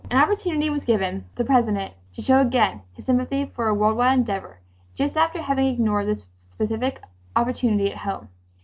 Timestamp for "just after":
4.95-5.39